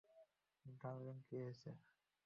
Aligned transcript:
Darling, 0.65 1.17
কি 1.27 1.35
হয়েছে? 1.37 1.69